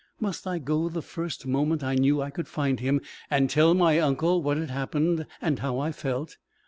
[0.19, 3.99] Must I go the first moment I knew I could find him, and tell my
[3.99, 6.37] uncle what had happened, and how I felt?